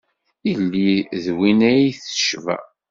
Yelli 0.47 0.91
d 1.23 1.25
win 1.37 1.59
ay 1.71 1.85
tecba. 2.03 2.57